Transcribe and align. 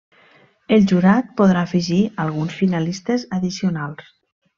El 0.77 0.85
jurat 0.91 1.27
podrà 1.41 1.61
afegir 1.67 1.99
alguns 2.23 2.57
finalistes 2.63 3.27
addicionals. 3.39 4.09